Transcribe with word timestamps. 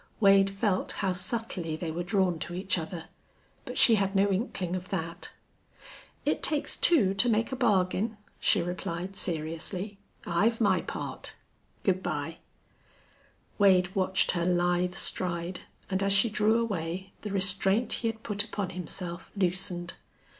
Wade 0.19 0.49
felt 0.49 0.93
how 0.93 1.13
subtly 1.13 1.75
they 1.75 1.91
were 1.91 2.01
drawn 2.01 2.39
to 2.39 2.55
each 2.55 2.79
other. 2.79 3.03
But 3.65 3.77
she 3.77 3.93
had 4.01 4.15
no 4.15 4.31
inkling 4.31 4.75
of 4.75 4.89
that. 4.89 5.29
"It 6.25 6.41
takes 6.41 6.75
two 6.75 7.13
to 7.13 7.29
make 7.29 7.51
a 7.51 7.55
bargain," 7.55 8.17
she 8.39 8.63
replied, 8.63 9.15
seriously. 9.15 9.99
"I've 10.25 10.59
my 10.59 10.81
part. 10.81 11.35
Good 11.83 12.01
by." 12.01 12.39
Wade 13.59 13.93
watched 13.95 14.31
her 14.31 14.43
lithe 14.43 14.95
stride, 14.95 15.59
and 15.87 16.01
as 16.01 16.13
she 16.13 16.31
drew 16.31 16.59
away 16.59 17.13
the 17.21 17.29
restraint 17.31 17.93
he 17.93 18.07
had 18.07 18.23
put 18.23 18.43
upon 18.43 18.71
himself 18.71 19.29
loosened. 19.35 19.93